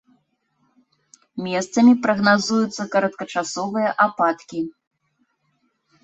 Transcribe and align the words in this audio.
Месцамі 1.47 1.91
прагназуюцца 2.05 2.83
кароткачасовыя 2.95 3.89
ападкі. 4.05 4.63